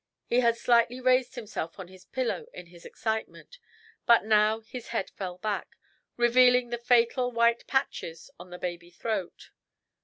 [0.25, 3.59] He had slightly raised himself on his pillow in his excitement,
[4.07, 5.77] but now his head fell back,
[6.17, 9.51] revealing the fatal white patches on the baby throat.